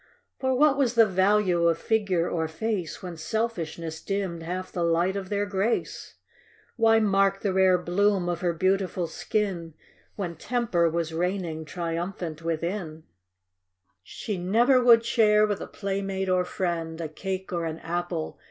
[0.39, 5.15] For what was the value of figure or face, When selfishness dimmed half the light
[5.15, 6.15] of their grace?
[6.75, 9.75] Why mark the rare bloom of her beautiful skin,
[10.15, 12.73] When temper was reigning triumphant within?
[12.73, 13.05] (7) 8 THE SELFISH GIRL.
[14.01, 18.39] She never would share with a playmate or friend, A cake or an apple.